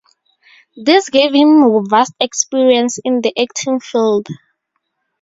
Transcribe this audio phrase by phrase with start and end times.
[0.75, 4.25] This gave him vast experience in the acting field.